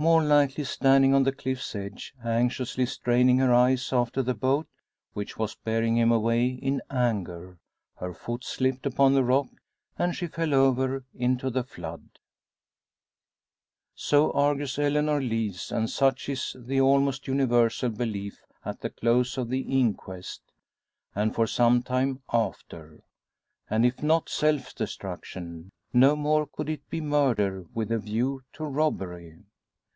More 0.00 0.22
likely 0.22 0.62
standing 0.62 1.12
on 1.12 1.24
the 1.24 1.32
cliff's 1.32 1.74
edge, 1.74 2.14
anxiously 2.24 2.86
straining 2.86 3.38
her 3.38 3.52
eyes 3.52 3.92
after 3.92 4.22
the 4.22 4.32
boat 4.32 4.68
which 5.12 5.36
was 5.36 5.56
bearing 5.56 5.96
him 5.96 6.12
away 6.12 6.50
in 6.50 6.82
anger, 6.88 7.58
her 7.96 8.14
foot 8.14 8.44
slipped 8.44 8.86
upon 8.86 9.14
the 9.14 9.24
rock, 9.24 9.48
and 9.98 10.14
she 10.14 10.28
fell 10.28 10.54
over 10.54 11.02
into 11.16 11.50
the 11.50 11.64
flood. 11.64 12.20
So 13.96 14.30
argues 14.34 14.78
Eleanor 14.78 15.20
Lees, 15.20 15.72
and 15.72 15.90
such 15.90 16.28
is 16.28 16.54
the 16.56 16.80
almost 16.80 17.26
universal 17.26 17.90
belief 17.90 18.44
at 18.64 18.80
the 18.82 18.90
close 18.90 19.36
of 19.36 19.48
the 19.48 19.62
inquest, 19.62 20.42
and 21.12 21.34
for 21.34 21.48
some 21.48 21.82
time 21.82 22.22
after. 22.32 23.02
And 23.68 23.84
if 23.84 24.00
not 24.00 24.28
self 24.28 24.76
destruction, 24.76 25.72
no 25.92 26.14
more 26.14 26.46
could 26.46 26.68
it 26.68 26.88
be 26.88 27.00
murder 27.00 27.64
with 27.74 27.90
a 27.90 27.98
view 27.98 28.44
to 28.52 28.64
robbery. 28.64 29.40